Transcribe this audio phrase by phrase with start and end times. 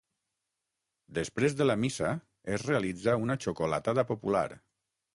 [1.17, 2.15] Després de la missa
[2.57, 4.47] es realitza una xocolatada popular.